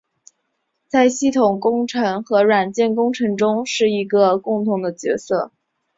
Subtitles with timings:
[0.89, 5.51] 这在系统工程和软体工程中是一个共同的角色。